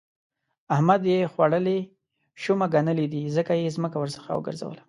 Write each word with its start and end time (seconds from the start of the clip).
احمد 0.75 1.01
يې 1.11 1.29
خوړلې 1.33 1.79
شومه 2.43 2.65
ګنلی 2.73 3.07
دی؛ 3.13 3.21
ځکه 3.35 3.51
يې 3.59 3.73
ځمکه 3.75 3.97
ورڅخه 3.99 4.31
وګرځوله. 4.35 4.79